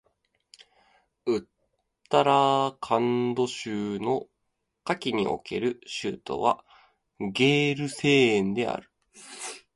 [1.27, 1.45] ウッ
[2.09, 4.25] タラーカンド州の
[4.83, 6.65] 夏季における州都は
[7.19, 8.89] ゲールセーンである